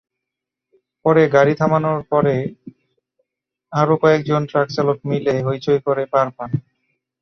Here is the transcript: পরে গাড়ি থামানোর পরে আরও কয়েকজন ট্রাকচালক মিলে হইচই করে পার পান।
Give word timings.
পরে 1.05 1.23
গাড়ি 1.35 1.53
থামানোর 1.59 1.99
পরে 2.11 2.35
আরও 3.73 3.93
কয়েকজন 4.03 4.41
ট্রাকচালক 4.51 4.97
মিলে 5.09 5.33
হইচই 5.47 5.79
করে 5.87 6.03
পার 6.13 6.27
পান। 6.37 6.49